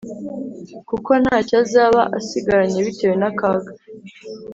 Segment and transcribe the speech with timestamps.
[0.89, 3.71] kuko nta cyo azaba asigaranye bitewe n’akaga